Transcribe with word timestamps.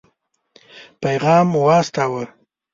پيغام 1.01 1.47
واستاوه. 1.65 2.23